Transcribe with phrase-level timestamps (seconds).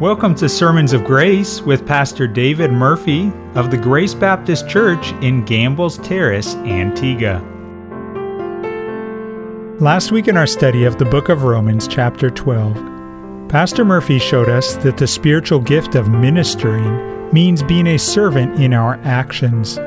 [0.00, 5.44] Welcome to Sermons of Grace with Pastor David Murphy of the Grace Baptist Church in
[5.44, 7.40] Gambles Terrace, Antigua.
[9.80, 14.48] Last week in our study of the book of Romans, chapter 12, Pastor Murphy showed
[14.48, 19.80] us that the spiritual gift of ministering means being a servant in our actions.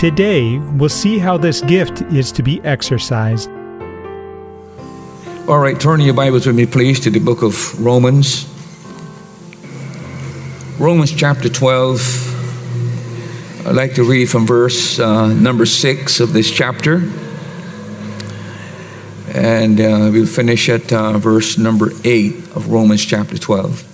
[0.00, 3.50] Today, we'll see how this gift is to be exercised.
[5.48, 8.51] All right, turn your Bibles with me, please, to the book of Romans.
[10.82, 13.68] Romans chapter 12.
[13.68, 17.08] I'd like to read from verse uh, number 6 of this chapter.
[19.32, 23.84] And uh, we'll finish at uh, verse number 8 of Romans chapter 12.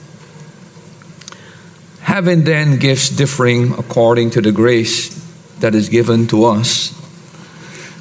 [2.00, 5.10] Having then gifts differing according to the grace
[5.60, 6.92] that is given to us,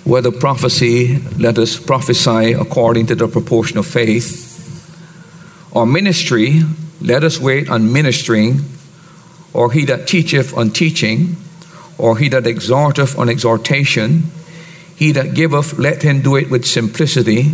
[0.06, 4.46] whether prophecy, let us prophesy according to the proportion of faith,
[5.74, 6.62] or ministry,
[7.02, 8.62] let us wait on ministering,
[9.54, 11.38] or he that teacheth on teaching,
[11.98, 14.24] or he that exhorteth on exhortation,
[14.96, 17.52] he that giveth, let him do it with simplicity,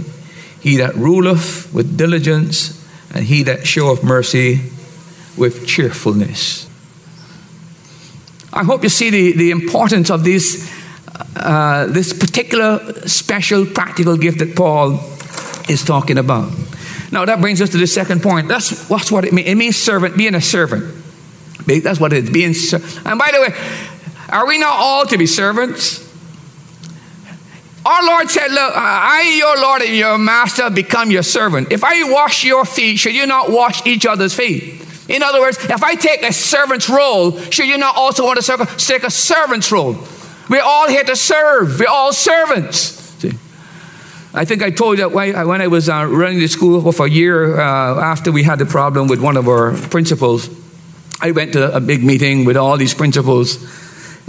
[0.59, 4.61] he that ruleth with diligence, and he that showeth mercy
[5.37, 6.69] with cheerfulness.
[8.51, 10.71] I hope you see the, the importance of this,
[11.35, 14.99] uh, this particular special practical gift that Paul
[15.67, 16.51] is talking about.
[17.11, 18.47] Now that brings us to the second point.
[18.47, 19.47] That's, that's what it means.
[19.47, 21.02] It means servant, being a servant.
[21.65, 22.53] That's what it is, being.
[23.05, 23.55] And by the way,
[24.29, 26.01] are we not all to be servants?
[27.85, 31.71] Our Lord said, Look, I, your Lord and your master, become your servant.
[31.71, 34.81] If I wash your feet, should you not wash each other's feet?
[35.09, 38.65] In other words, if I take a servant's role, should you not also want to
[38.77, 39.97] take a servant's role?
[40.49, 41.77] We're all here to serve.
[41.79, 42.77] We're all servants.
[43.19, 43.31] See?
[44.33, 47.09] I think I told you that when I was uh, running the school for a
[47.09, 50.49] year uh, after we had the problem with one of our principals,
[51.23, 53.57] I went to a big meeting with all these principals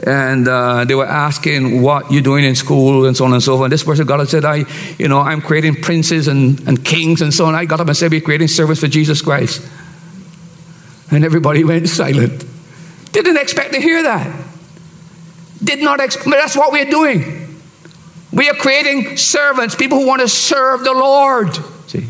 [0.06, 3.56] and uh, they were asking what you're doing in school and so on and so
[3.56, 3.65] forth.
[3.65, 4.65] And this person got up and said, I,
[4.97, 7.55] you know, I'm creating princes and, and kings and so on.
[7.56, 9.60] I got up and said, we're creating servants for Jesus Christ.
[11.10, 12.44] And everybody went silent.
[13.11, 14.44] Didn't expect to hear that.
[15.62, 17.61] Did not expect, that's what we're doing.
[18.32, 21.55] We are creating servants, people who want to serve the Lord.
[21.88, 22.06] See?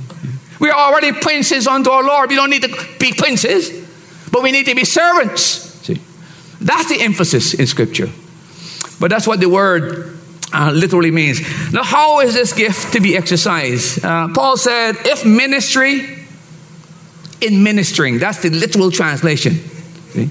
[0.58, 2.30] We are already princes unto our Lord.
[2.30, 3.83] We don't need to be princes,
[4.34, 5.42] but we need to be servants.
[5.86, 6.00] See?
[6.60, 8.10] That's the emphasis in Scripture.
[8.98, 10.18] But that's what the word
[10.52, 11.40] uh, literally means.
[11.72, 14.04] Now, how is this gift to be exercised?
[14.04, 16.18] Uh, Paul said, if ministry,
[17.40, 18.18] in ministering.
[18.18, 19.54] That's the literal translation.
[20.10, 20.30] See?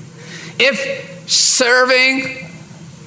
[0.60, 2.50] If serving,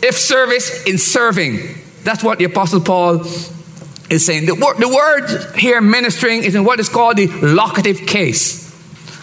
[0.03, 1.59] if service in serving.
[2.05, 3.21] That's what the Apostle Paul
[4.09, 4.47] is saying.
[4.47, 8.66] The word, the word here, ministering, is in what is called the locative case.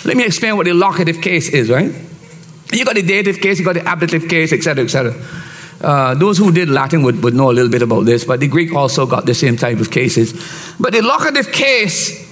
[0.06, 1.94] Let me explain what the locative case is, right?
[2.72, 5.14] You got the dative case, you got the ablative case, etc., etc.
[5.81, 8.47] Uh, those who did Latin would, would know a little bit about this, but the
[8.47, 10.34] Greek also got the same type of cases.
[10.80, 12.31] But the locative case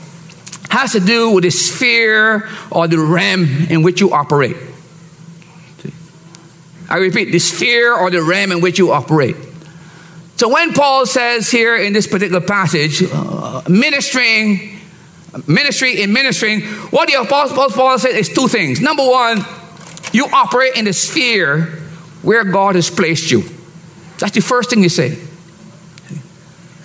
[0.70, 4.56] has to do with the sphere or the realm in which you operate.
[6.90, 9.36] I repeat, the sphere or the realm in which you operate.
[10.38, 14.81] So when Paul says here in this particular passage, uh, ministering,
[15.48, 16.62] ministry in ministering,
[16.92, 18.82] what the Apostle Paul said is two things.
[18.82, 19.40] Number one,
[20.14, 21.80] you operate in the sphere
[22.22, 23.44] where God has placed you.
[24.18, 25.18] That's the first thing you say.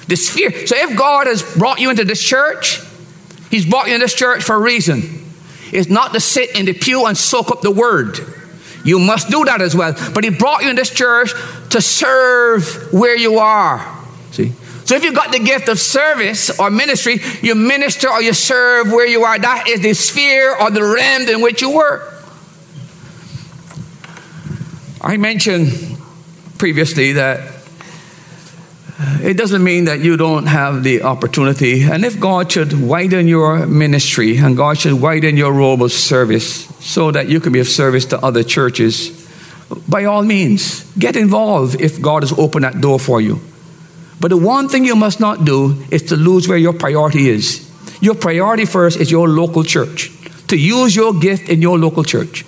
[0.09, 0.67] The sphere.
[0.67, 2.81] So if God has brought you into this church,
[3.51, 5.25] He's brought you in this church for a reason.
[5.73, 8.19] It's not to sit in the pew and soak up the word.
[8.85, 9.95] You must do that as well.
[10.15, 11.33] But He brought you in this church
[11.71, 14.05] to serve where you are.
[14.31, 14.53] See?
[14.87, 18.93] So if you've got the gift of service or ministry, you minister or you serve
[18.93, 19.37] where you are.
[19.37, 22.15] That is the sphere or the realm in which you work.
[25.01, 25.99] I mentioned
[26.59, 27.53] previously that
[29.23, 31.83] it doesn't mean that you don't have the opportunity.
[31.83, 36.65] And if God should widen your ministry and God should widen your role of service
[36.79, 39.27] so that you can be of service to other churches,
[39.89, 43.41] by all means, get involved if God has opened that door for you.
[44.21, 47.63] But the one thing you must not do is to lose where your priority is.
[48.01, 50.11] Your priority first is your local church,
[50.49, 52.45] to use your gift in your local church.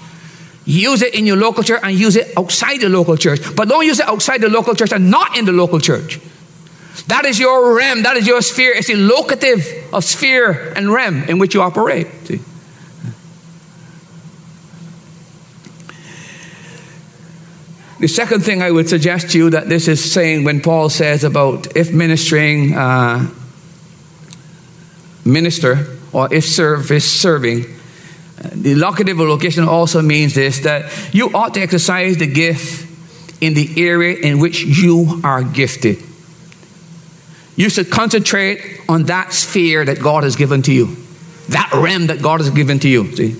[0.65, 3.41] Use it in your local church and use it outside the local church.
[3.57, 6.21] But don't use it outside the local church and not in the local church.
[7.07, 8.03] That is your realm.
[8.03, 8.75] That is your sphere.
[8.75, 12.07] It's the locative of sphere and realm in which you operate.
[12.25, 12.41] See?
[18.01, 21.25] The second thing I would suggest to you that this is saying when Paul says
[21.25, 23.29] about if ministering, uh,
[25.25, 27.67] minister, or if service serving,
[28.55, 32.87] The locative location also means this that you ought to exercise the gift
[33.41, 36.03] in the area in which you are gifted.
[37.57, 40.97] You should concentrate on that sphere that God has given to you,
[41.49, 43.15] that realm that God has given to you.
[43.17, 43.37] See?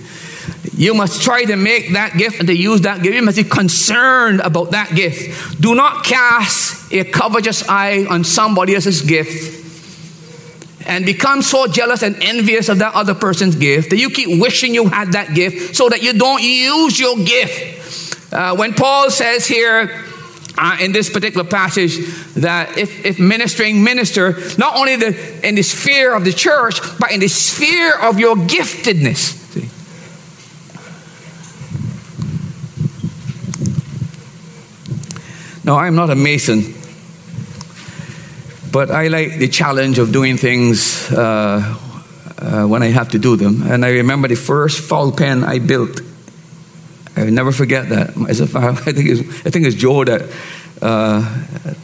[0.75, 3.15] You must try to make that gift and to use that gift.
[3.15, 5.61] You must be concerned about that gift.
[5.61, 9.57] Do not cast a covetous eye on somebody else's gift
[10.85, 14.73] and become so jealous and envious of that other person's gift that you keep wishing
[14.73, 18.33] you had that gift so that you don't use your gift.
[18.33, 20.05] Uh, when Paul says here,
[20.57, 21.97] uh, in this particular passage
[22.33, 27.11] that if, if ministering minister not only the, in the sphere of the church but
[27.11, 29.69] in the sphere of your giftedness see?
[35.69, 36.73] Now i'm not a mason
[38.71, 41.77] but I like the challenge of doing things uh,
[42.37, 43.63] uh, when I have to do them.
[43.63, 46.01] And I remember the first fowl pen I built.
[47.15, 48.15] I never forget that.
[48.15, 50.29] I, I think it's, I think it's Joe that
[50.81, 51.43] uh,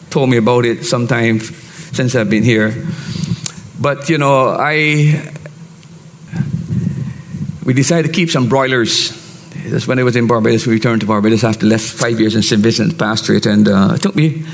[0.10, 2.86] told me about it sometime since I've been here.
[3.80, 5.32] But you know, I
[7.66, 9.25] we decided to keep some broilers.
[9.70, 10.66] That's when I was in Barbados.
[10.66, 12.62] We returned to Barbados after left five years in St.
[12.62, 14.46] Vincent pastorate, and uh, it took me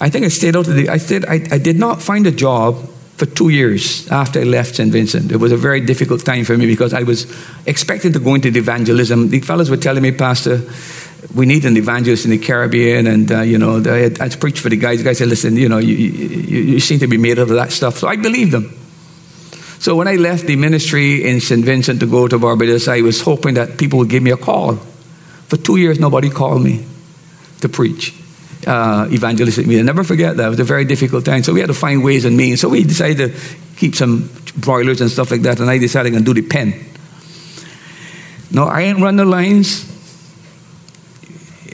[0.00, 2.30] I think I stayed out of the, I stayed, I, I did not find a
[2.30, 4.92] job for two years after I left St.
[4.92, 5.32] Vincent.
[5.32, 7.26] It was a very difficult time for me because I was
[7.66, 9.28] expecting to go into the evangelism.
[9.30, 10.62] The fellows were telling me, Pastor,
[11.34, 14.60] we need an evangelist in the Caribbean, and uh, you know, I had, I'd preached
[14.60, 14.98] for the guys.
[14.98, 17.72] The guys said, "Listen, you know, you, you, you seem to be made of that
[17.72, 18.72] stuff." So I believed them.
[19.80, 21.64] So when I left the ministry in St.
[21.64, 24.76] Vincent to go to Barbados, I was hoping that people would give me a call.
[25.46, 26.84] For two years, nobody called me
[27.60, 28.14] to preach
[28.66, 29.86] uh, evangelistic meeting.
[29.86, 30.46] Never forget that.
[30.46, 31.42] It was a very difficult time.
[31.42, 32.60] So we had to find ways and means.
[32.60, 35.60] So we decided to keep some broilers and stuff like that.
[35.60, 36.74] And I decided I'm going to do the pen.
[38.50, 39.86] No, I ain't run the lines.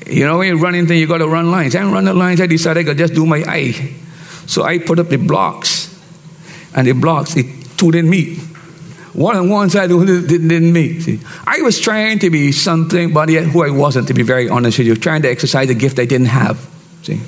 [0.06, 1.74] You know, when you run anything, you got to run lines.
[1.74, 2.40] I ain't run the lines.
[2.40, 3.94] I decided I could just do my eye.
[4.46, 5.90] So I put up the blocks.
[6.76, 8.38] And the blocks, it two didn't meet.
[9.12, 11.02] One on one side didn't, didn't meet.
[11.02, 14.48] See, I was trying to be something, but yet who I wasn't, to be very
[14.48, 14.96] honest with you.
[14.96, 16.68] Trying to exercise a gift I didn't have.
[17.02, 17.20] See?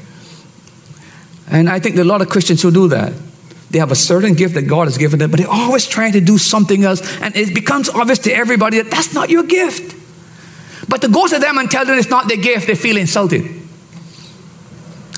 [1.48, 3.12] And I think a lot of Christians who do that.
[3.70, 6.20] They have a certain gift that God has given them, but they're always trying to
[6.20, 7.02] do something else.
[7.20, 9.94] And it becomes obvious to everybody that that's not your gift.
[10.88, 13.42] But to go to them and tell them it's not their gift, they feel insulted.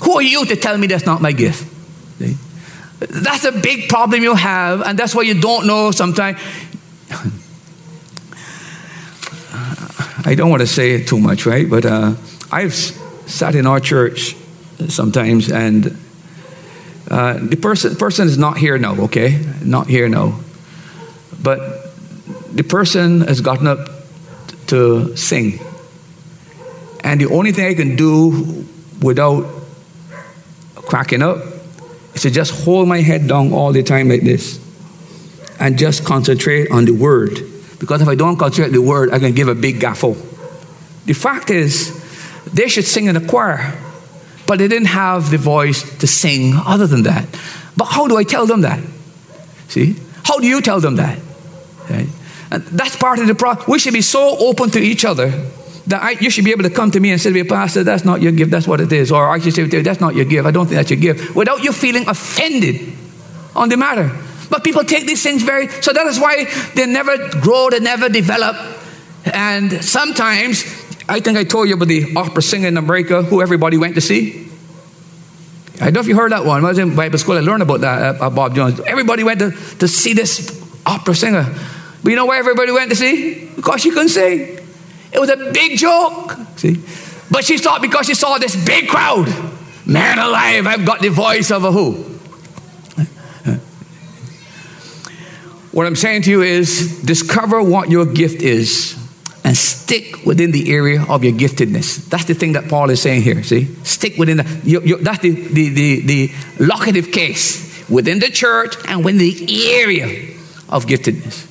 [0.03, 1.68] Who are you to tell me that's not my gift?
[2.99, 6.41] That's a big problem you have, and that's why you don't know sometimes.
[10.25, 11.69] I don't want to say it too much, right?
[11.71, 12.15] But uh,
[12.51, 14.35] I've sat in our church
[14.89, 15.97] sometimes, and
[17.11, 19.41] uh, the person person is not here now, okay?
[19.63, 20.41] Not here now.
[21.41, 21.61] But
[22.53, 23.89] the person has gotten up
[24.67, 25.61] to sing.
[27.05, 28.67] And the only thing I can do
[29.01, 29.47] without
[30.75, 31.39] cracking up
[32.19, 34.61] is to just hold my head down all the time like this
[35.59, 37.39] and just concentrate on the word.
[37.79, 40.17] Because if I don't concentrate on the word, I can give a big gaffle.
[41.07, 41.95] The fact is,
[42.53, 43.75] they should sing in a choir
[44.49, 47.29] but they didn't have the voice to sing other than that.
[47.77, 48.81] But how do I tell them that?
[49.69, 49.95] See?
[50.25, 51.19] How do you tell them that?
[51.85, 52.09] Okay?
[52.51, 53.67] And that's part of the problem.
[53.69, 55.31] We should be so open to each other
[55.89, 58.21] that I, you should be able to come to me and say Pastor, that's not
[58.21, 59.11] your gift, that's what it is.
[59.11, 61.65] Or I should say that's not your gift, I don't think that's your gift, without
[61.65, 62.93] you feeling offended
[63.57, 64.11] on the matter.
[64.51, 68.09] But people take these things very, so that is why they never grow, they never
[68.09, 68.57] develop.
[69.25, 70.63] And sometimes
[71.09, 74.01] I think I told you about the opera singer in America who everybody went to
[74.01, 74.47] see.
[75.81, 76.65] I don't know if you heard that one.
[76.65, 77.37] I was in Bible school.
[77.37, 78.81] I learned about that, uh, Bob Jones.
[78.81, 81.47] Everybody went to, to see this opera singer.
[82.03, 83.49] But you know why everybody went to see?
[83.55, 84.59] Because she couldn't sing.
[85.13, 86.37] It was a big joke.
[86.57, 86.83] See?
[87.31, 89.29] But she thought because she saw this big crowd,
[89.87, 92.09] man alive, I've got the voice of a who?
[95.73, 98.97] What I'm saying to you is discover what your gift is
[99.45, 102.09] and stick within the area of your giftedness.
[102.09, 103.43] That's the thing that Paul is saying here.
[103.43, 109.05] See, stick within you, that's the, the, the, the locative case within the church and
[109.05, 110.35] within the area
[110.69, 111.48] of giftedness.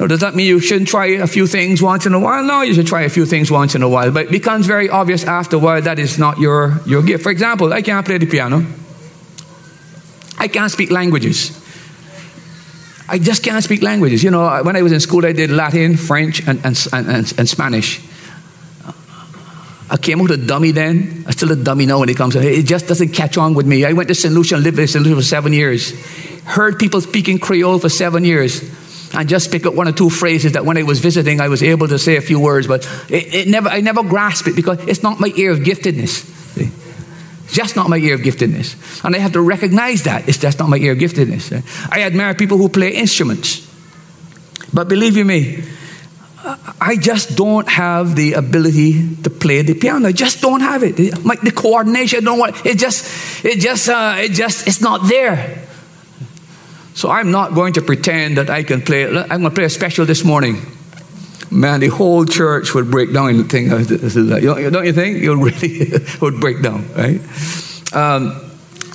[0.00, 2.42] Now, does that mean you shouldn't try a few things once in a while?
[2.42, 4.88] No, you should try a few things once in a while, but it becomes very
[4.88, 7.22] obvious after a while that is not your, your gift.
[7.22, 8.64] For example, I can't play the piano.
[10.38, 11.54] I can't speak languages.
[13.10, 14.24] I just can't speak languages.
[14.24, 17.46] You know, when I was in school, I did Latin, French, and, and, and, and
[17.46, 18.00] Spanish.
[19.90, 21.24] I came out a dummy then.
[21.26, 22.58] I'm still a dummy now when it comes to it.
[22.60, 23.84] It just doesn't catch on with me.
[23.84, 24.32] I went to St.
[24.32, 25.04] Lucia and lived in St.
[25.04, 25.92] Lucia for seven years.
[26.44, 28.62] Heard people speaking Creole for seven years.
[29.12, 31.62] And just pick up one or two phrases that when I was visiting, I was
[31.62, 34.78] able to say a few words, but it, it never, I never grasp it because
[34.86, 36.24] it's not my ear of giftedness.
[36.54, 36.70] See?
[37.52, 39.04] just not my ear of giftedness.
[39.04, 40.28] And I have to recognize that.
[40.28, 41.52] It's just not my ear of giftedness.
[41.90, 43.66] I admire people who play instruments.
[44.72, 45.64] But believe you me,
[46.80, 50.08] I just don't have the ability to play the piano.
[50.08, 51.24] I just don't have it.
[51.24, 52.78] My, the coordination, I don't want it.
[52.78, 55.66] Just, it just, uh, it just, it's not there.
[57.00, 59.06] So I'm not going to pretend that I can play.
[59.06, 60.60] I'm going to play a special this morning.
[61.50, 65.16] Man, the whole church would break down think, don't you think?
[65.22, 67.18] You really would break down, right?
[67.94, 68.38] Um,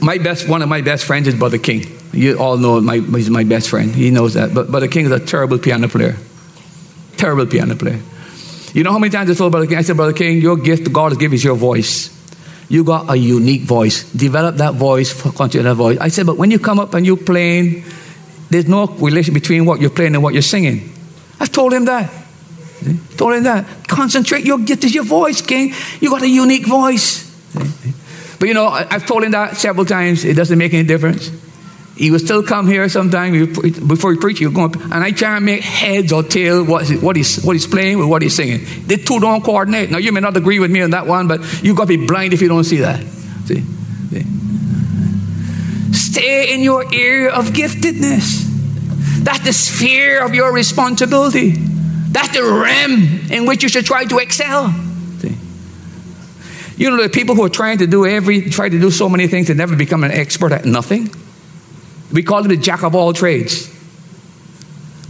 [0.04, 1.98] my best, one of my best friends is Brother King.
[2.14, 3.90] You all know my, he's my best friend.
[3.90, 4.54] He knows that.
[4.54, 6.16] But Brother King is a terrible piano player.
[7.18, 8.04] Terrible piano player.
[8.76, 10.94] You know how many times I told Brother King, I said, Brother King, your gift
[10.94, 12.15] God has given is your voice.
[12.68, 14.10] You got a unique voice.
[14.12, 15.98] Develop that voice, for continue that voice.
[16.00, 17.84] I said, but when you come up and you're playing,
[18.50, 20.92] there's no relation between what you're playing and what you're singing.
[21.40, 22.12] I've told him that.
[23.18, 23.88] Told him that.
[23.88, 24.46] Concentrate.
[24.46, 25.74] Your gift is your voice, King.
[26.00, 27.24] You got a unique voice.
[28.40, 30.26] But you know, I've told him that several times.
[30.26, 31.32] It doesn't make any difference.
[31.96, 34.40] He will still come here sometime before he preach.
[34.40, 37.54] He'll go up, and I try and make heads or tail what, what, he's, what
[37.54, 38.66] he's playing with what he's singing.
[38.86, 39.92] The two don't coordinate.
[39.92, 42.06] Now, you may not agree with me on that one, but you've got to be
[42.06, 43.02] blind if you don't see that.
[43.46, 43.62] See?
[44.12, 44.26] see?
[45.94, 48.44] Stay in your area of giftedness.
[49.24, 51.52] That's the sphere of your responsibility.
[51.52, 54.70] That's the realm in which you should try to excel.
[55.20, 55.38] See?
[56.76, 59.28] You know, the people who are trying to do every, try to do so many
[59.28, 61.10] things and never become an expert at nothing.
[62.16, 63.70] We call them the jack of all trades.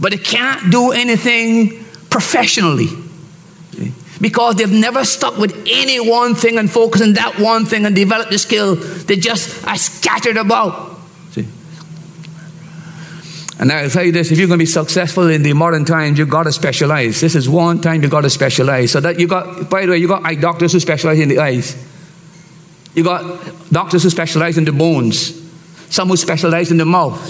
[0.00, 2.88] But they can't do anything professionally
[4.20, 7.94] because they've never stuck with any one thing and focus on that one thing and
[7.94, 8.74] develop the skill.
[8.74, 10.98] They just are scattered about.
[11.30, 11.46] See?
[13.60, 16.18] And I'll tell you this if you're going to be successful in the modern times,
[16.18, 17.20] you've got to specialize.
[17.20, 18.90] This is one time you've got to specialize.
[18.90, 21.38] So that you got, by the way, you got eye doctors who specialize in the
[21.38, 21.76] eyes.
[22.94, 25.45] You got doctors who specialize in the bones.
[25.90, 27.20] Some who specialize in the mouth.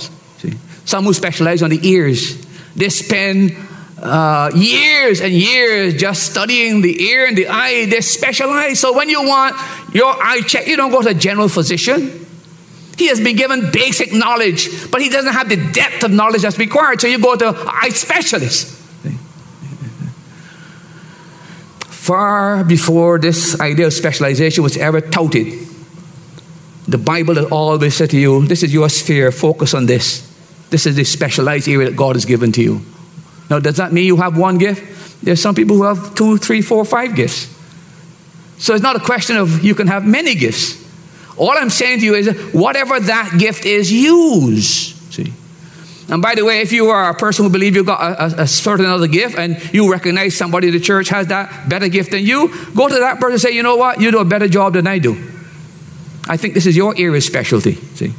[0.41, 0.55] See?
[0.85, 2.45] Some who specialize on the ears.
[2.75, 3.57] They spend
[3.99, 7.87] uh, years and years just studying the ear and the eye.
[7.87, 8.81] They specialize.
[8.81, 9.57] So when you want
[9.95, 12.27] your eye check, you don't go to a general physician.
[12.99, 16.59] He has been given basic knowledge, but he doesn't have the depth of knowledge that's
[16.59, 17.01] required.
[17.01, 18.75] So you go to eye specialist.
[21.89, 25.53] Far before this idea of specialization was ever touted,
[26.89, 30.23] the Bible has always said to you, this is your sphere, focus on this.
[30.71, 32.81] This is the specialized area that God has given to you.
[33.51, 35.25] Now, does that mean you have one gift?
[35.25, 37.53] There's some people who have two, three, four, five gifts.
[38.59, 40.85] So it's not a question of you can have many gifts.
[41.37, 44.95] All I'm saying to you is whatever that gift is, use.
[45.15, 45.33] See?
[46.09, 48.43] And by the way, if you are a person who believes you've got a, a,
[48.43, 52.13] a, certain other gift and you recognize somebody in the church has that better gift
[52.13, 54.49] than you, go to that person and say, you know what, you do a better
[54.49, 55.36] job than I do.
[56.29, 57.75] I think this is your of specialty.
[57.75, 58.13] See?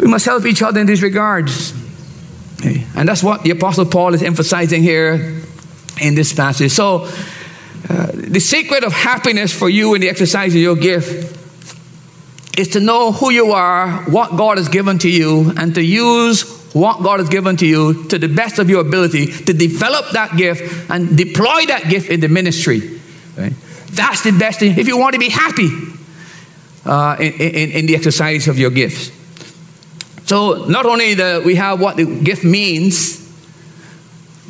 [0.00, 1.74] We must help each other in these regards.
[3.00, 5.40] And that's what the Apostle Paul is emphasizing here
[6.02, 6.72] in this passage.
[6.72, 7.08] So,
[7.88, 11.38] uh, the secret of happiness for you in the exercise of your gift
[12.58, 16.42] is to know who you are, what God has given to you, and to use
[16.74, 20.36] what God has given to you to the best of your ability to develop that
[20.36, 23.00] gift and deploy that gift in the ministry.
[23.38, 23.54] Right?
[23.92, 24.78] That's the best thing.
[24.78, 25.70] If you want to be happy,
[26.84, 29.10] uh, in, in, in, the exercise of your gifts.
[30.26, 33.18] So not only the, we have what the gift means,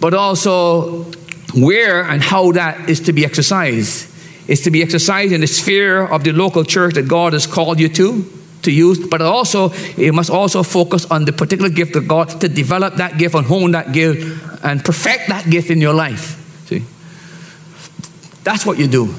[0.01, 1.05] but also
[1.55, 4.09] where and how that is to be exercised.
[4.49, 7.81] It's to be exercised in the sphere of the local church that God has called
[7.81, 8.25] you to
[8.63, 12.49] to use, but also you must also focus on the particular gift of God to
[12.49, 14.21] develop that gift and hone that gift
[14.63, 16.37] and perfect that gift in your life.
[16.67, 16.85] See,
[18.45, 19.15] that's what you do.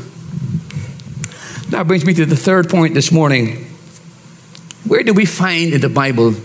[1.71, 3.65] That brings me to the third point this morning.
[4.85, 6.35] Where do we find in the Bible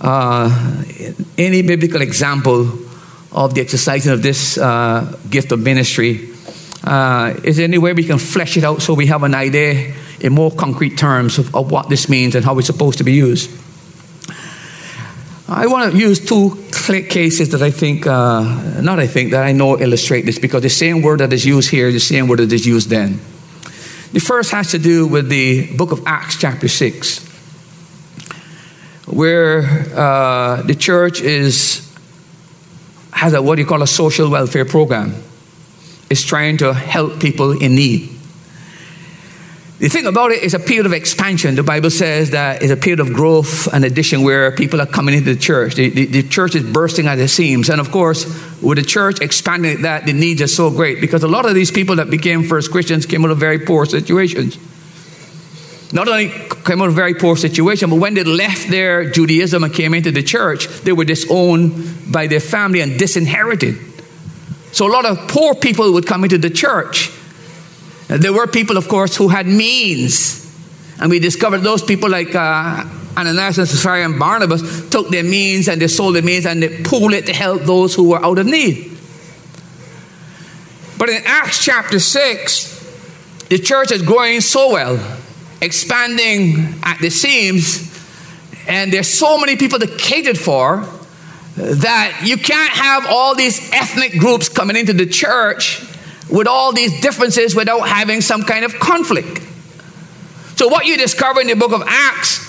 [0.00, 0.84] uh,
[1.36, 2.78] any biblical example
[3.32, 6.30] of the exercising of this uh, gift of ministry?
[6.84, 9.92] Uh, is there any way we can flesh it out so we have an idea
[10.20, 13.14] in more concrete terms of, of what this means and how it's supposed to be
[13.14, 13.50] used?
[15.48, 19.50] I want to use two cases that I think, uh, not I think, that I
[19.50, 22.38] know illustrate this because the same word that is used here is the same word
[22.38, 23.18] that is used then.
[24.12, 27.24] The first has to do with the book of Acts, chapter 6,
[29.06, 29.62] where
[29.94, 31.86] uh, the church is
[33.12, 35.14] has a what do you call a social welfare program.
[36.08, 38.19] It's trying to help people in need.
[39.80, 41.54] The thing about it is a period of expansion.
[41.54, 45.14] The Bible says that it's a period of growth and addition where people are coming
[45.14, 45.74] into the church.
[45.74, 47.70] The, the, the church is bursting at the seams.
[47.70, 48.26] And of course,
[48.60, 51.70] with the church expanding that, the needs are so great because a lot of these
[51.70, 54.58] people that became first Christians came out of very poor situations.
[55.94, 56.28] Not only
[56.66, 60.12] came out of very poor situation, but when they left their Judaism and came into
[60.12, 63.78] the church, they were disowned by their family and disinherited.
[64.72, 67.10] So a lot of poor people would come into the church
[68.18, 70.46] there were people, of course, who had means.
[71.00, 72.84] And we discovered those people like uh,
[73.16, 76.82] Ananias and Sapphira and Barnabas took their means and they sold their means and they
[76.82, 78.96] pooled it to help those who were out of need.
[80.98, 85.18] But in Acts chapter 6, the church is growing so well,
[85.60, 87.86] expanding at the seams,
[88.68, 90.86] and there's so many people to cater for
[91.56, 95.82] that you can't have all these ethnic groups coming into the church
[96.30, 99.40] with all these differences without having some kind of conflict.
[100.56, 102.48] So, what you discover in the book of Acts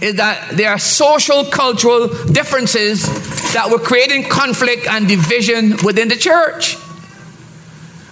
[0.00, 3.02] is that there are social, cultural differences
[3.54, 6.76] that were creating conflict and division within the church.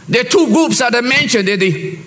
[0.09, 1.99] There are two groups that are mentioned they're the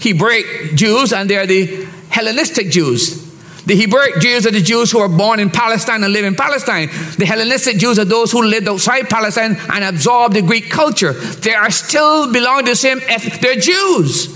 [0.00, 3.25] Hebraic Jews and they're the Hellenistic Jews.
[3.66, 6.88] The Hebraic Jews are the Jews who are born in Palestine and live in Palestine.
[7.18, 11.12] The Hellenistic Jews are those who lived outside Palestine and absorbed the Greek culture.
[11.12, 14.28] They are still belong to the same ethnic, they're Jews.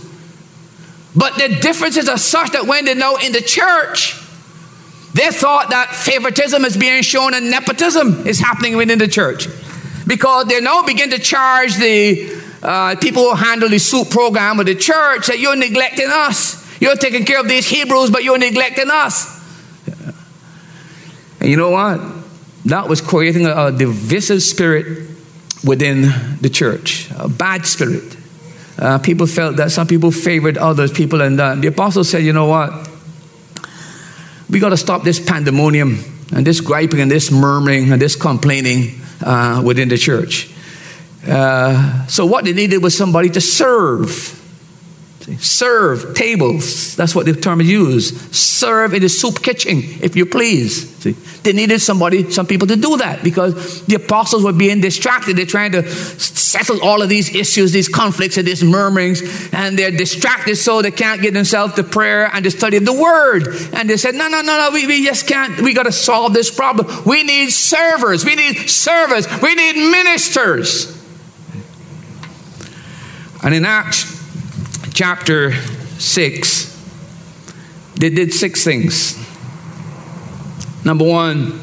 [1.14, 4.20] But the differences are such that when they're now in the church,
[5.14, 9.48] they thought that favoritism is being shown and nepotism is happening within the church.
[10.06, 14.66] Because they now begin to charge the uh, people who handle the soup program of
[14.66, 16.59] the church that you're neglecting us.
[16.80, 19.38] You're taking care of these Hebrews, but you're neglecting us.
[21.40, 22.00] And you know what?
[22.66, 25.08] That was creating a, divisive spirit
[25.64, 26.02] within
[26.40, 28.16] the church, a bad spirit.
[28.78, 32.32] Uh, people felt that some people favored others, people, and uh, the apostle said, you
[32.32, 32.88] know what?
[34.48, 35.98] We got to stop this pandemonium
[36.32, 40.52] and this griping and this murmuring and this complaining uh, within the church.
[41.26, 44.39] Uh, so, what they needed was somebody to serve.
[45.38, 46.96] Serve tables.
[46.96, 48.34] That's what the term is used.
[48.34, 50.88] Serve in the soup kitchen, if you please.
[50.96, 55.36] See, they needed somebody, some people to do that because the apostles were being distracted.
[55.36, 59.90] They're trying to settle all of these issues, these conflicts, and these murmurings, and they're
[59.90, 63.46] distracted so they can't get themselves to prayer and to study of the word.
[63.72, 65.60] And they said, No, no, no, no, we, we just can't.
[65.60, 67.04] We got to solve this problem.
[67.04, 68.24] We need servers.
[68.24, 69.28] We need servants.
[69.40, 70.98] We need ministers.
[73.42, 74.09] And in Acts
[75.00, 75.54] chapter
[75.98, 76.76] 6,
[77.94, 79.16] they did six things.
[80.84, 81.58] Number one,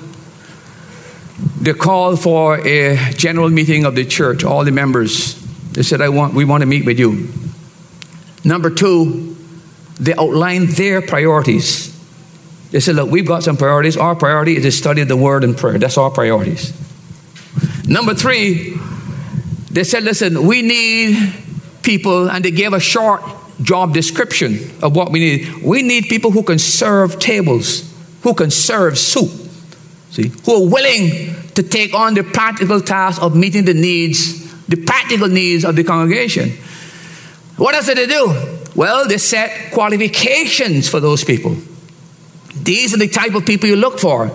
[1.61, 5.35] they called for a general meeting of the church, all the members.
[5.73, 7.31] They said, I want, we want to meet with you.
[8.43, 9.37] Number two,
[9.99, 11.95] they outlined their priorities.
[12.71, 13.97] They said, Look, we've got some priorities.
[13.97, 15.77] Our priority is to study the word and prayer.
[15.77, 16.73] That's our priorities.
[17.87, 18.79] Number three,
[19.69, 21.43] they said, Listen, we need
[21.87, 23.23] people, and they gave a short
[23.61, 25.63] job description of what we need.
[25.63, 29.31] We need people who can serve tables, who can serve soup,
[30.11, 34.75] see, who are willing to take on the practical task of meeting the needs, the
[34.75, 36.49] practical needs of the congregation.
[37.55, 38.27] What else did they do?
[38.75, 41.55] Well, they set qualifications for those people.
[42.53, 44.29] These are the type of people you look for.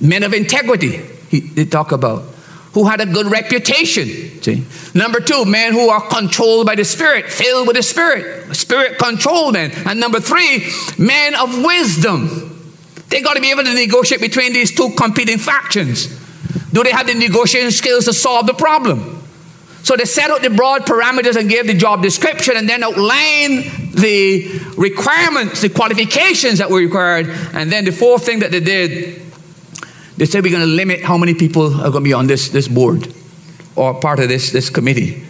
[0.00, 0.98] Men of integrity,
[1.30, 2.33] they talk about
[2.74, 4.42] who had a good reputation.
[4.42, 4.64] See?
[4.94, 9.54] Number two, men who are controlled by the Spirit, filled with the Spirit, Spirit controlled
[9.54, 9.70] men.
[9.86, 12.50] And number three, men of wisdom.
[13.08, 16.06] They got to be able to negotiate between these two competing factions.
[16.72, 19.22] Do they have the negotiating skills to solve the problem?
[19.84, 23.92] So they set out the broad parameters and gave the job description and then outlined
[23.92, 27.28] the requirements, the qualifications that were required.
[27.52, 29.22] And then the fourth thing that they did
[30.16, 32.50] they said we're going to limit how many people are going to be on this,
[32.50, 33.12] this board
[33.76, 35.24] or part of this, this committee.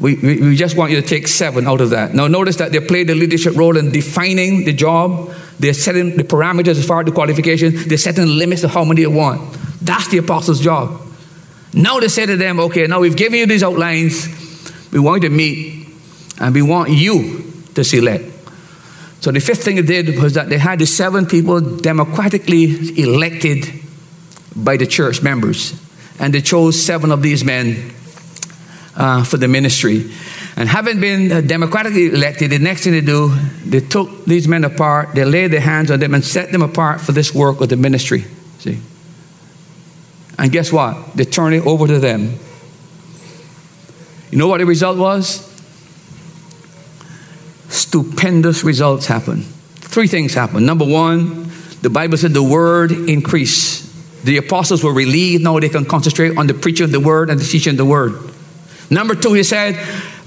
[0.00, 2.14] We, we, we, just want you to take seven out of that.
[2.14, 5.34] Now, notice that they played the leadership role in defining the job.
[5.58, 7.86] They're setting the parameters as far as the qualifications.
[7.86, 9.52] They're setting limits of how many they want.
[9.80, 11.00] That's the apostles' job.
[11.72, 14.28] Now they say to them, okay, now we've given you these outlines.
[14.92, 15.88] We want you to meet,
[16.38, 18.24] and we want you to select.
[19.20, 23.66] So the fifth thing they did was that they had the seven people democratically elected
[24.64, 25.80] by the church members.
[26.18, 27.92] And they chose seven of these men
[28.96, 30.10] uh, for the ministry.
[30.56, 33.28] And having been uh, democratically elected, the next thing they do,
[33.64, 37.00] they took these men apart, they laid their hands on them and set them apart
[37.00, 38.24] for this work of the ministry.
[38.58, 38.80] See?
[40.38, 41.14] And guess what?
[41.14, 42.38] They turned it over to them.
[44.30, 45.48] You know what the result was?
[47.68, 49.42] stupendous results happen.
[49.76, 50.66] Three things happen.
[50.66, 51.50] Number one,
[51.82, 53.77] the Bible said the word increased.
[54.24, 55.44] The apostles were relieved.
[55.44, 57.84] Now they can concentrate on the preaching of the word and the teaching of the
[57.84, 58.14] word.
[58.90, 59.74] Number two, he said,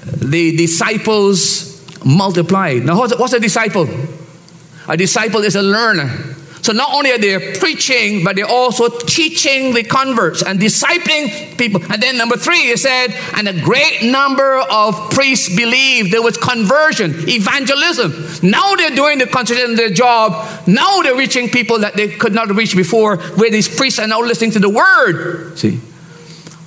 [0.06, 2.86] the disciples multiplied.
[2.86, 3.88] Now, what's a disciple?
[4.88, 6.36] A disciple is a learner.
[6.62, 11.82] So not only are they preaching, but they're also teaching the converts and discipling people.
[11.91, 16.12] And then number three, he said, and a great number of priests believed.
[16.12, 18.50] There was conversion, evangelism.
[18.50, 20.67] Now they're doing the concentrating their job.
[20.67, 24.21] Now they're reaching people that they could not reach before, where these priests are now
[24.21, 25.58] listening to the word.
[25.58, 25.80] See?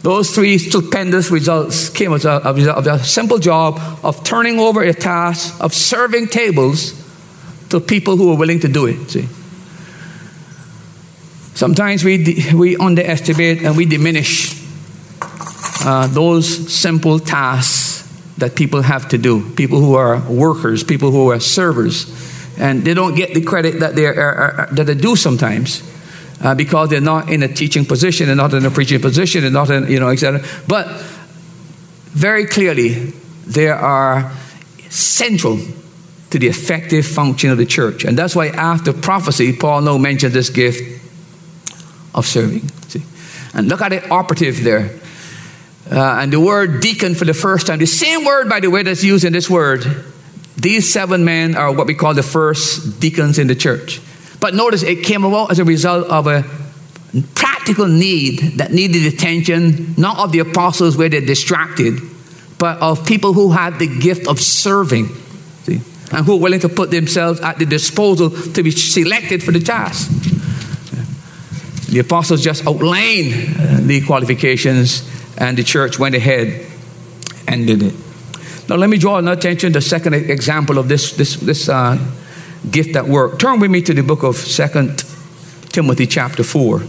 [0.02, 4.82] Those three stupendous results came as a, result of a simple job of turning over
[4.82, 7.00] a task of serving tables
[7.70, 9.10] to people who were willing to do it.
[9.10, 9.28] See?
[11.64, 14.54] Sometimes we, we underestimate and we diminish
[15.82, 19.50] uh, those simple tasks that people have to do.
[19.54, 22.04] People who are workers, people who are servers,
[22.58, 25.82] and they don't get the credit that they are, that they do sometimes.
[26.42, 29.50] Uh, because they're not in a teaching position, they're not in a preaching position, they're
[29.50, 30.44] not in, you know, etc.
[30.68, 30.86] But
[32.10, 32.90] very clearly,
[33.46, 34.30] they are
[34.90, 35.58] central
[36.28, 38.04] to the effective function of the church.
[38.04, 41.00] And that's why after prophecy, Paul now mentioned this gift
[42.14, 42.68] of serving.
[42.88, 43.02] See?
[43.54, 44.90] And look at the operative there.
[45.90, 48.82] Uh, and the word deacon for the first time, the same word, by the way,
[48.82, 49.84] that's used in this word.
[50.56, 54.00] These seven men are what we call the first deacons in the church.
[54.40, 56.44] But notice it came about as a result of a
[57.34, 62.00] practical need that needed attention, not of the apostles where they're distracted,
[62.58, 65.08] but of people who had the gift of serving.
[65.64, 65.80] See?
[66.12, 69.60] And who are willing to put themselves at the disposal to be selected for the
[69.60, 70.10] task.
[71.94, 76.66] The apostles just outlined the qualifications, and the church went ahead
[77.46, 77.94] and did it.
[78.68, 81.96] Now, let me draw your attention to the second example of this, this, this uh,
[82.68, 83.38] gift at work.
[83.38, 85.04] Turn with me to the book of Second
[85.68, 86.82] Timothy, chapter 4.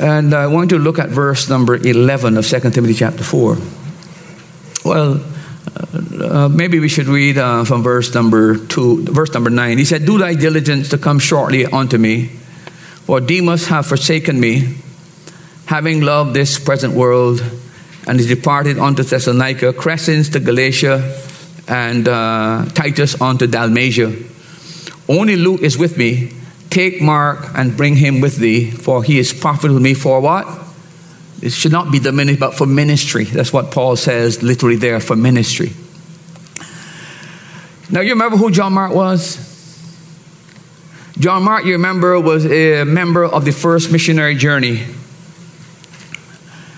[0.00, 3.58] And I want to look at verse number 11 of 2 Timothy chapter 4.
[4.86, 5.22] Well,
[6.12, 9.78] maybe we should read uh, from verse number two, verse number nine.
[9.78, 12.26] He said, "Do thy diligence to come shortly unto me,
[13.06, 14.76] for Demas have forsaken me,
[15.66, 17.42] having loved this present world,
[18.06, 21.16] and is departed unto Thessalonica, Crescens to Galatia,
[21.68, 24.12] and uh, Titus unto Dalmatia.
[25.08, 26.32] Only Luke is with me.
[26.70, 30.46] Take Mark and bring him with thee, for he is profitable to me for what."
[31.42, 33.24] It should not be diminished, but for ministry.
[33.24, 35.72] That's what Paul says literally there for ministry.
[37.92, 39.36] Now, you remember who John Mark was?
[41.18, 44.86] John Mark, you remember, was a member of the first missionary journey.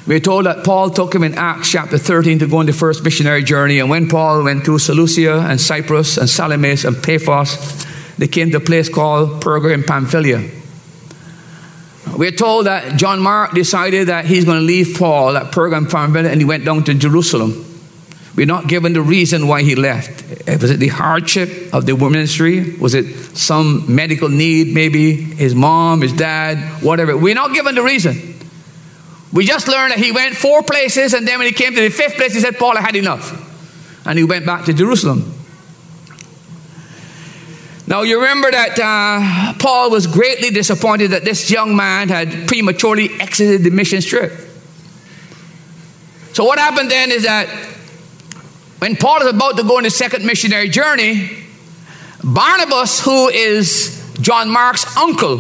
[0.09, 3.05] We're told that Paul took him in Acts chapter 13 to go on the first
[3.05, 3.79] missionary journey.
[3.79, 7.87] And when Paul went through Seleucia and Cyprus and Salamis and Paphos,
[8.19, 10.51] they came to a place called Perga in Pamphylia.
[12.17, 16.31] We're told that John Mark decided that he's going to leave Paul at Pergamum Pamphylia
[16.31, 17.74] and he went down to Jerusalem.
[18.37, 20.25] We're not given the reason why he left.
[20.49, 22.77] Was it the hardship of the ministry?
[22.77, 25.15] Was it some medical need, maybe?
[25.15, 27.17] His mom, his dad, whatever.
[27.17, 28.35] We're not given the reason.
[29.33, 31.91] We just learned that he went four places and then when he came to the
[31.91, 33.33] fifth place, he said, Paul, I had enough.
[34.07, 35.33] And he went back to Jerusalem.
[37.87, 43.11] Now, you remember that uh, Paul was greatly disappointed that this young man had prematurely
[43.21, 44.33] exited the mission trip.
[46.33, 47.74] So, what happened then is that
[48.85, 51.31] when Paul is about to go on his second missionary journey,
[52.23, 55.39] Barnabas, who is John Mark's uncle,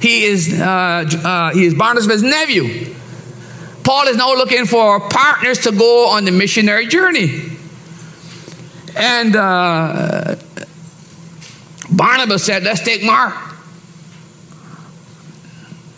[0.00, 0.64] he is, uh,
[1.22, 2.94] uh, he is Barnabas' nephew.
[3.84, 7.42] Paul is now looking for partners to go on the missionary journey.
[8.96, 10.36] And uh,
[11.90, 13.34] Barnabas said, Let's take Mark.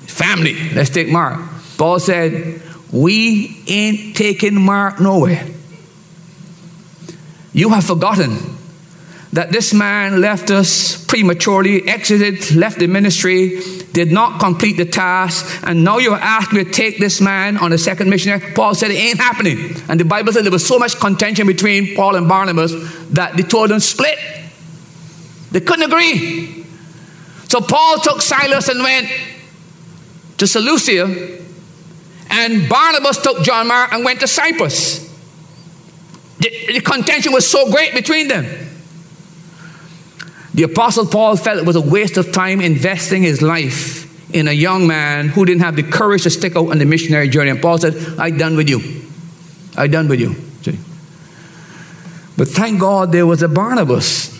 [0.08, 1.40] Family, let's take Mark.
[1.78, 5.46] Paul said, We ain't taking Mark nowhere.
[7.52, 8.58] You have forgotten
[9.32, 13.60] that this man left us prematurely, exited, left the ministry,
[13.92, 17.72] did not complete the task, and now you're asking me to take this man on
[17.72, 18.40] a second missionary.
[18.54, 19.74] Paul said it ain't happening.
[19.88, 22.72] And the Bible said there was so much contention between Paul and Barnabas
[23.10, 24.18] that the two of them split.
[25.50, 26.66] They couldn't agree.
[27.48, 29.08] So Paul took Silas and went
[30.38, 31.40] to Seleucia,
[32.30, 35.11] and Barnabas took John Mark and went to Cyprus.
[36.42, 38.46] The, the contention was so great between them.
[40.54, 44.02] The Apostle Paul felt it was a waste of time investing his life
[44.34, 47.28] in a young man who didn't have the courage to stick out on the missionary
[47.28, 47.50] journey.
[47.50, 48.80] And Paul said, I'm done with you.
[49.76, 50.34] I done with you.
[50.62, 50.78] See?
[52.36, 54.30] But thank God there was a Barnabas.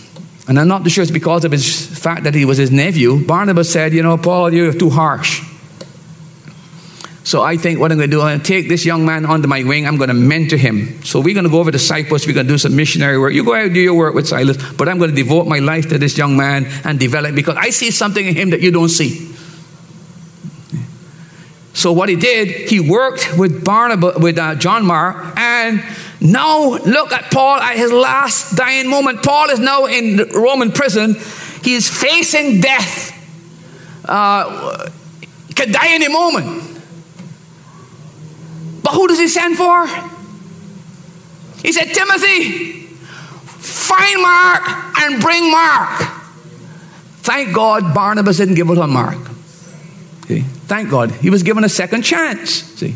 [0.47, 3.25] And I'm not sure it's because of his fact that he was his nephew.
[3.25, 5.42] Barnabas said, You know, Paul, you're too harsh.
[7.23, 9.25] So I think what I'm going to do, I'm going to take this young man
[9.25, 9.87] under my wing.
[9.87, 11.01] I'm going to mentor him.
[11.03, 12.27] So we're going to go over to Cyprus.
[12.27, 13.33] We're going to do some missionary work.
[13.33, 15.59] You go out and do your work with Silas, but I'm going to devote my
[15.59, 18.71] life to this young man and develop because I see something in him that you
[18.71, 19.33] don't see.
[21.73, 25.83] So what he did, he worked with Barnabas, with uh, John Mark, and
[26.21, 29.23] now look at Paul at his last dying moment.
[29.23, 31.15] Paul is now in Roman prison.
[31.63, 33.11] He is facing death.
[34.05, 34.89] Uh,
[35.55, 36.62] could die any moment.
[38.93, 39.87] Who does he send for?
[41.61, 44.61] He said, Timothy, find Mark
[45.01, 46.01] and bring Mark.
[47.21, 49.17] Thank God Barnabas didn't give it on Mark.
[50.27, 50.41] See?
[50.41, 51.11] Thank God.
[51.11, 52.51] He was given a second chance.
[52.51, 52.95] See?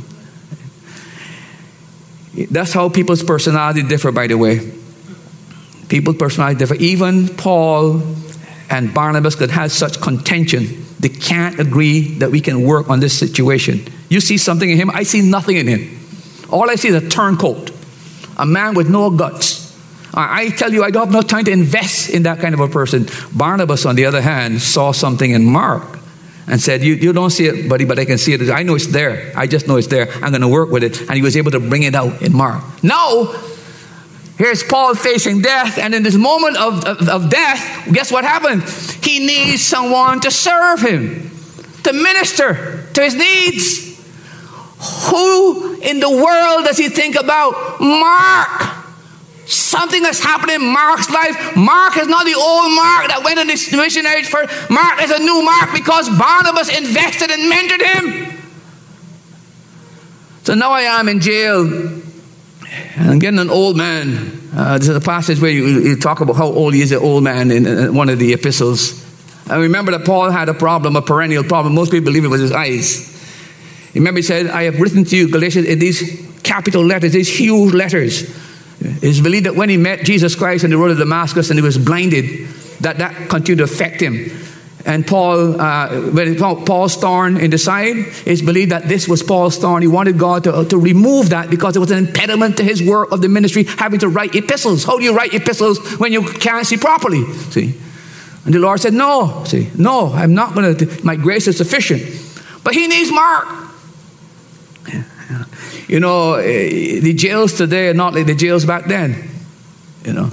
[2.52, 4.72] That's how people's personality differ, by the way.
[5.88, 6.76] People's personality differ.
[6.76, 8.04] Even Paul
[8.70, 10.86] and Barnabas could have such contention.
[11.00, 13.88] They can't agree that we can work on this situation.
[14.10, 16.00] You see something in him, I see nothing in him.
[16.50, 17.72] All I see is a turncoat,
[18.38, 19.68] a man with no guts.
[20.14, 22.68] I tell you, I don't have no time to invest in that kind of a
[22.68, 23.08] person.
[23.36, 26.00] Barnabas, on the other hand, saw something in Mark
[26.48, 28.50] and said, you, you don't see it, buddy, but I can see it.
[28.50, 29.32] I know it's there.
[29.36, 30.12] I just know it's there.
[30.24, 31.02] I'm going to work with it.
[31.02, 32.64] And he was able to bring it out in Mark.
[32.82, 33.26] Now,
[34.38, 35.78] here's Paul facing death.
[35.78, 38.64] And in this moment of, of, of death, guess what happened?
[39.04, 41.30] He needs someone to serve him,
[41.84, 43.87] to minister to his needs.
[45.10, 47.80] Who in the world does he think about?
[47.80, 48.76] Mark.
[49.48, 51.56] Something has happened in Mark's life.
[51.56, 54.70] Mark is not the old Mark that went on this missionary first.
[54.70, 58.38] Mark is a new Mark because Barnabas invested and mentored him.
[60.44, 61.66] So now I am in jail.
[61.66, 64.50] And I'm getting an old man.
[64.54, 67.24] Uh, there's a passage where you, you, talk about how old he is, an old
[67.24, 69.06] man, in, in one of the epistles.
[69.50, 71.74] I remember that Paul had a problem, a perennial problem.
[71.74, 73.17] Most people believe it was his eyes.
[74.00, 77.74] Remember, he said, I have written to you, Galatians, in these capital letters, these huge
[77.74, 78.24] letters
[78.80, 81.64] it's believed that when he met Jesus Christ on the road to Damascus and he
[81.64, 82.48] was blinded,
[82.82, 84.32] that that continued to affect him.
[84.86, 89.58] And Paul, uh, when Paul's thorn in the side, it's believed that this was Paul's
[89.58, 89.82] thorn.
[89.82, 93.12] He wanted God to, to remove that because it was an impediment to his work
[93.12, 94.86] of the ministry, having to write epistles.
[94.86, 97.26] How do you write epistles when you can't see properly?
[97.50, 97.76] See?
[98.46, 102.02] And the Lord said, No, see, no, I'm not going to, my grace is sufficient.
[102.64, 103.67] But he needs Mark.
[105.88, 109.30] You know, eh, the jails today are not like the jails back then.
[110.04, 110.32] You know,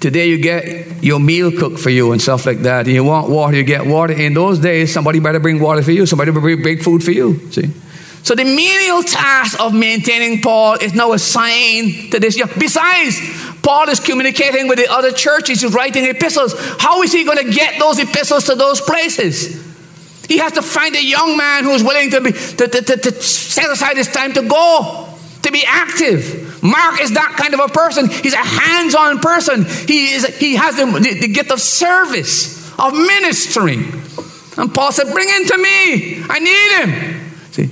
[0.00, 2.86] today you get your meal cooked for you and stuff like that.
[2.86, 4.12] And you want water, you get water.
[4.12, 6.06] In those days, somebody better bring water for you.
[6.06, 7.50] Somebody better bring food for you.
[7.52, 7.70] See.
[8.24, 12.40] So the menial task of maintaining Paul is now assigned to this.
[12.58, 13.20] Besides,
[13.62, 15.60] Paul is communicating with the other churches.
[15.60, 16.54] He's writing epistles.
[16.80, 19.63] How is he going to get those epistles to those places?
[20.28, 23.12] He has to find a young man who's willing to, be, to, to, to, to
[23.22, 25.08] set aside his time to go,
[25.42, 26.62] to be active.
[26.62, 28.08] Mark is that kind of a person.
[28.08, 29.64] He's a hands on person.
[29.64, 33.92] He, is, he has the, the, the gift of service, of ministering.
[34.56, 36.24] And Paul said, Bring him to me.
[36.28, 37.30] I need him.
[37.50, 37.70] See,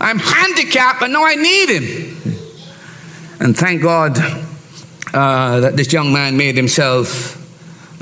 [0.00, 2.38] I'm handicapped, but now I need him.
[3.40, 4.18] And thank God
[5.12, 7.36] uh, that this young man made himself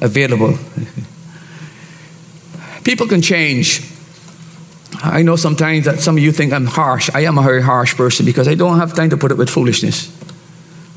[0.00, 0.56] available.
[2.84, 3.82] People can change.
[5.02, 7.10] I know sometimes that some of you think I'm harsh.
[7.14, 9.50] I am a very harsh person because I don't have time to put up with
[9.50, 10.06] foolishness.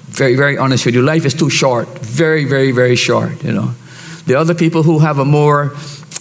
[0.09, 1.01] Very, very honest with you.
[1.01, 1.87] Life is too short.
[1.99, 3.73] Very, very, very short, you know.
[4.25, 5.75] The other people who have a more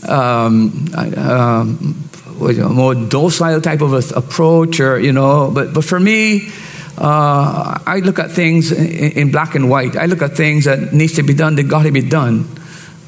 [0.09, 2.05] um, um,
[2.41, 5.51] a more docile type of approach, or you know.
[5.51, 6.51] But but for me,
[6.99, 9.97] uh, I look at things in, in, black and white.
[9.97, 11.55] I look at things that needs to be done.
[11.57, 12.49] That got to be done.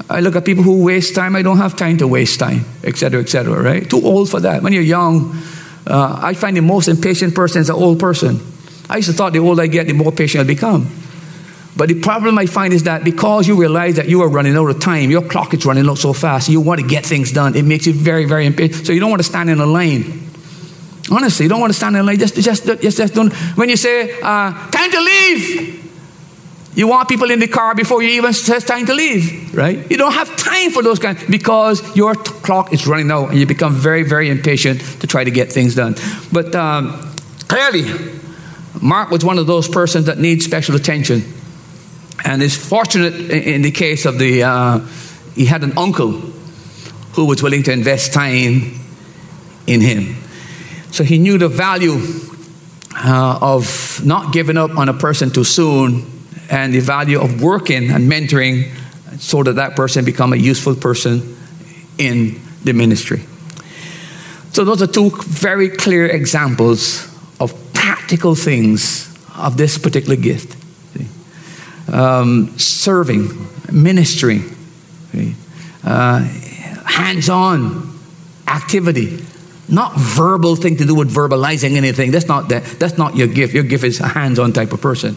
[0.09, 1.35] I look at people who waste time.
[1.35, 3.61] I don't have time to waste time, etc., etc.
[3.61, 3.89] right?
[3.89, 4.63] Too old for that.
[4.63, 5.37] When you're young,
[5.87, 8.41] uh, I find the most impatient person is an old person.
[8.89, 10.89] I used to thought the older I get, the more patient I become.
[11.77, 14.71] But the problem I find is that because you realize that you are running out
[14.71, 17.55] of time, your clock is running out so fast, you want to get things done.
[17.55, 18.87] It makes you very, very impatient.
[18.87, 20.23] So you don't want to stand in a lane.
[21.11, 22.19] Honestly, you don't want to stand in a lane.
[22.19, 23.33] Just, just, just, just don't.
[23.57, 25.86] When you say, uh, time to leave,
[26.77, 29.91] you want people in the car before you even says time to leave, right?
[29.91, 33.39] You don't have time for those kinds because your t- clock is running out and
[33.39, 35.97] you become very, very impatient to try to get things done.
[36.31, 37.15] But um,
[37.49, 37.87] clearly,
[38.83, 41.23] Mark was one of those persons that needs special attention,
[42.27, 44.81] and is fortunate in the case of the uh,
[45.35, 46.13] he had an uncle
[47.15, 48.75] who was willing to invest time
[49.67, 50.17] in him.
[50.91, 51.97] So he knew the value
[52.95, 56.16] uh, of not giving up on a person too soon
[56.51, 58.71] and the value of working and mentoring
[59.19, 61.37] so that that person become a useful person
[61.99, 63.23] in the ministry.
[64.53, 67.07] So those are two very clear examples
[67.41, 70.57] of practical things of this particular gift.
[71.93, 73.29] Um, serving,
[73.71, 74.57] ministering,
[75.85, 76.21] uh,
[76.85, 77.97] hands-on
[78.49, 79.25] activity,
[79.69, 82.11] not verbal thing to do with verbalizing anything.
[82.11, 82.65] That's not that.
[82.81, 83.55] That's not your gift.
[83.55, 85.17] Your gift is a hands-on type of person.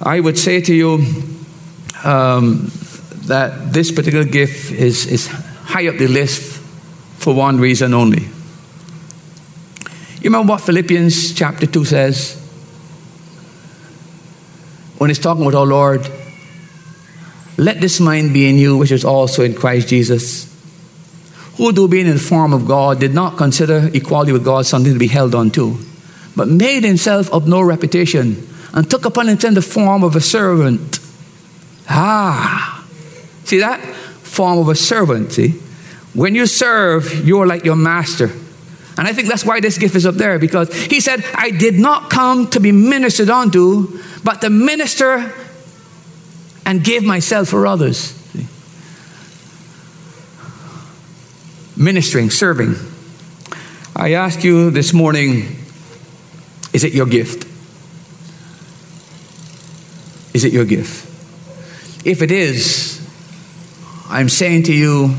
[0.00, 1.04] I would say to you
[2.04, 2.70] um,
[3.26, 6.60] that this particular gift is, is high up the list
[7.18, 8.22] for one reason only.
[8.22, 12.42] You remember what Philippians chapter 2 says?
[14.98, 16.08] When he's talking with our Lord,
[17.56, 20.52] let this mind be in you, which is also in Christ Jesus,
[21.56, 24.92] who, though being in the form of God, did not consider equality with God something
[24.92, 25.78] to be held on to,
[26.34, 30.98] but made himself of no reputation, and took upon himself the form of a servant.
[31.88, 32.86] Ah,
[33.44, 33.80] see that?
[33.80, 35.60] Form of a servant, see?
[36.14, 38.30] When you serve, you're like your master.
[38.98, 41.78] And I think that's why this gift is up there, because he said, I did
[41.78, 45.32] not come to be ministered unto, but to minister
[46.64, 48.14] and give myself for others.
[51.76, 52.74] Ministering, serving.
[53.94, 55.62] I ask you this morning
[56.72, 57.45] is it your gift?
[60.36, 61.06] Is it your gift?
[62.04, 63.00] If it is,
[64.10, 65.14] I'm saying to you,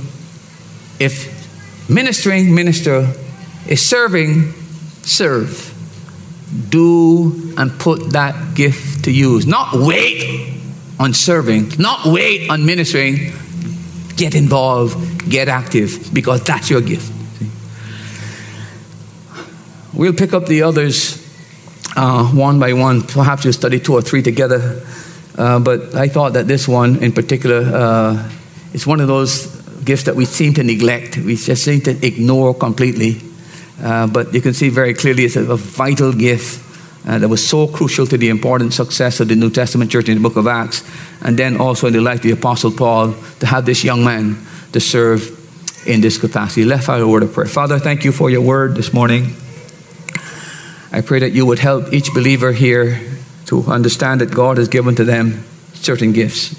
[1.00, 3.12] if ministering, minister,
[3.68, 4.54] is serving,
[5.02, 5.74] serve.
[6.70, 9.48] Do and put that gift to use.
[9.48, 10.54] Not wait
[11.00, 13.34] on serving, not wait on ministering.
[14.18, 17.12] Get involved, get active, because that's your gift.
[19.96, 21.28] We'll pick up the others
[21.98, 23.02] uh, one by one.
[23.02, 24.86] Perhaps you'll study two or three together.
[25.38, 28.30] Uh, but I thought that this one in particular uh,
[28.74, 29.46] is one of those
[29.86, 31.18] gifts that we seem to neglect.
[31.18, 33.22] We just seem to ignore completely.
[33.82, 36.64] Uh, but you can see very clearly it's a, a vital gift
[37.08, 40.16] uh, that was so crucial to the important success of the New Testament church in
[40.16, 40.84] the book of Acts,
[41.22, 44.38] and then also in the life of the Apostle Paul to have this young man
[44.74, 45.34] to serve
[45.88, 46.66] in this capacity.
[46.66, 47.48] Let's have a word of prayer.
[47.48, 49.36] Father, thank you for your word this morning.
[50.92, 53.00] I pray that you would help each believer here
[53.48, 56.56] to understand that God has given to them certain gifts.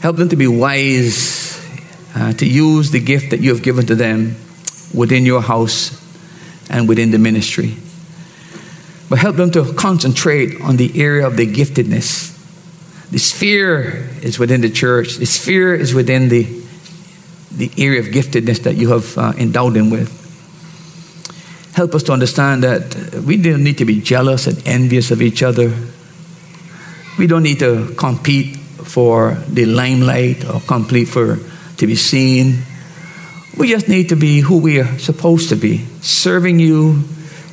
[0.00, 1.60] Help them to be wise,
[2.14, 4.36] uh, to use the gift that you have given to them
[4.94, 6.02] within your house
[6.70, 7.76] and within the ministry
[9.08, 12.32] but help them to concentrate on the area of the giftedness.
[13.10, 16.42] The sphere is within the church, the sphere is within the,
[17.52, 20.25] the area of giftedness that you have uh, endowed them with.
[21.76, 25.42] Help us to understand that we don't need to be jealous and envious of each
[25.42, 25.70] other.
[27.18, 31.38] We don't need to compete for the limelight or compete for
[31.76, 32.62] to be seen.
[33.58, 37.04] We just need to be who we are supposed to be, serving you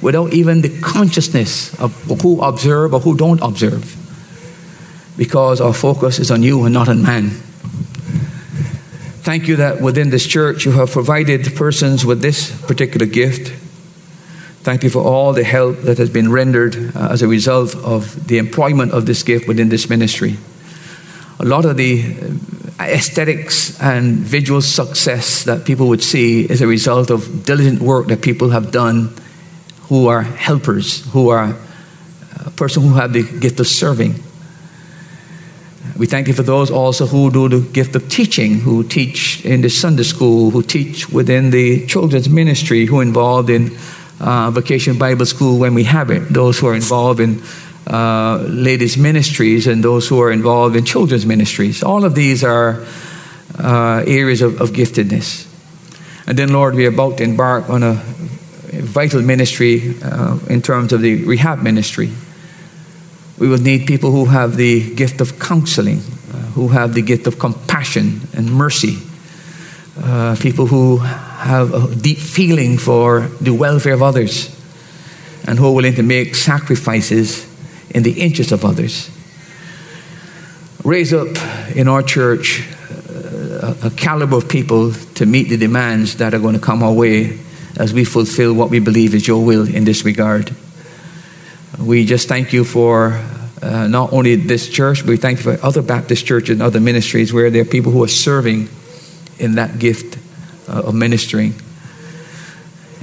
[0.02, 3.84] without even the consciousness of who observe or who don't observe.
[5.18, 7.32] Because our focus is on you and not on man.
[9.20, 13.63] Thank you that within this church you have provided persons with this particular gift.
[14.64, 18.28] Thank you for all the help that has been rendered uh, as a result of
[18.28, 20.38] the employment of this gift within this ministry.
[21.42, 22.02] A lot of the
[22.80, 28.08] uh, aesthetics and visual success that people would see is a result of diligent work
[28.08, 29.14] that people have done
[29.90, 31.58] who are helpers, who are
[32.46, 34.16] a person who have the gift of serving.
[35.98, 39.60] We thank you for those also who do the gift of teaching, who teach in
[39.60, 43.78] the Sunday school, who teach within the children's ministry, who are involved in
[44.20, 47.42] uh, vacation Bible school when we have it, those who are involved in
[47.88, 51.84] uh, ladies' ministries, and those who are involved in children's ministries.
[51.84, 52.86] All of these are
[53.60, 55.48] uh, areas of, of giftedness.
[56.26, 57.96] And then, Lord, we are about to embark on a
[58.82, 62.12] vital ministry uh, in terms of the rehab ministry.
[63.38, 67.28] We will need people who have the gift of counseling, uh, who have the gift
[67.28, 69.00] of compassion and mercy,
[70.02, 71.00] uh, people who
[71.44, 74.50] have a deep feeling for the welfare of others,
[75.46, 77.46] and who are willing to make sacrifices
[77.90, 79.10] in the interest of others.
[80.86, 81.28] Raise up
[81.76, 86.40] in our church uh, a, a caliber of people to meet the demands that are
[86.40, 87.38] going to come our way
[87.78, 90.56] as we fulfill what we believe is your will in this regard.
[91.78, 93.22] We just thank you for
[93.62, 96.80] uh, not only this church, but we thank you for other Baptist churches and other
[96.80, 98.70] ministries where there are people who are serving
[99.40, 100.23] in that gift
[100.68, 101.56] of ministering.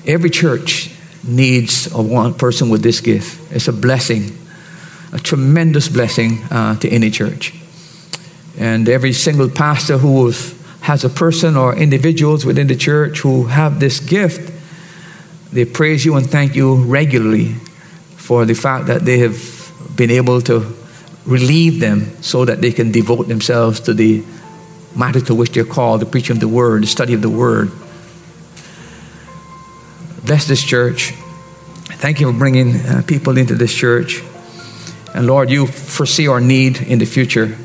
[0.06, 0.90] Every church
[1.22, 3.52] needs a one person with this gift.
[3.52, 4.36] It's a blessing,
[5.12, 7.54] a tremendous blessing uh, to any church.
[8.58, 10.32] And every single pastor who
[10.80, 14.52] has a person or individuals within the church who have this gift,
[15.52, 17.54] they praise you and thank you regularly
[18.16, 20.74] for the fact that they have been able to
[21.26, 24.22] relieve them so that they can devote themselves to the
[24.97, 27.70] matter to which they're called the preaching of the word, the study of the word.
[30.24, 31.12] Bless this church.
[32.01, 34.22] Thank you for bringing uh, people into this church.
[35.14, 37.57] And Lord, you foresee our need in the future.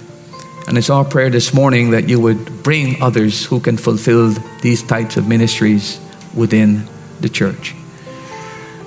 [0.68, 4.82] And it's our prayer this morning that you would bring others who can fulfill these
[4.82, 6.00] types of ministries
[6.34, 6.88] within
[7.22, 7.76] the church.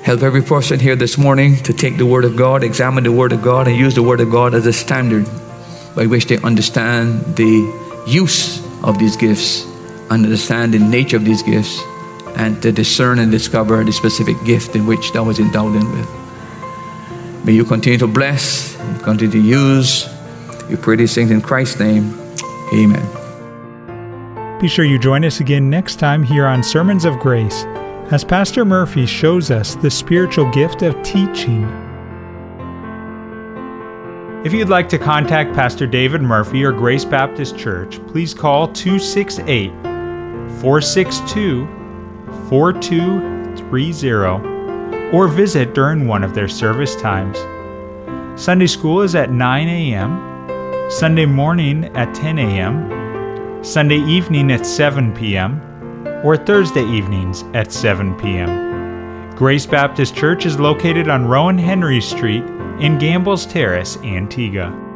[0.03, 3.33] Help every person here this morning to take the Word of God, examine the Word
[3.33, 5.29] of God, and use the Word of God as a standard
[5.95, 9.67] by which they understand the use of these gifts,
[10.11, 11.81] understand the nature of these gifts,
[12.37, 16.09] and to discern and discover the specific gift in which thou was endowed in with.
[17.45, 20.09] May you continue to bless, continue to use.
[20.69, 22.19] We pray these things in Christ's name.
[22.73, 24.59] Amen.
[24.61, 27.65] Be sure you join us again next time here on Sermons of Grace
[28.11, 31.88] as Pastor Murphy shows us the spiritual gift of teaching.
[34.49, 39.71] If you'd like to contact Pastor David Murphy or Grace Baptist Church, please call 268
[40.63, 41.67] 462
[42.49, 47.37] 4230 or visit during one of their service times.
[48.43, 55.15] Sunday school is at 9 a.m., Sunday morning at 10 a.m., Sunday evening at 7
[55.15, 55.61] p.m.,
[56.25, 59.31] or Thursday evenings at 7 p.m.
[59.37, 62.45] Grace Baptist Church is located on Rowan Henry Street
[62.81, 64.88] in Gambles Terrace, Antigua.